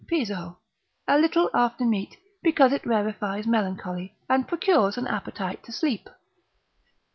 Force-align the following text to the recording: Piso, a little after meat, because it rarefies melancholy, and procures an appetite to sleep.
Piso, 0.07 0.57
a 1.07 1.19
little 1.19 1.51
after 1.53 1.85
meat, 1.85 2.17
because 2.41 2.73
it 2.73 2.83
rarefies 2.87 3.45
melancholy, 3.45 4.15
and 4.27 4.47
procures 4.47 4.97
an 4.97 5.05
appetite 5.05 5.63
to 5.65 5.71
sleep. 5.71 6.09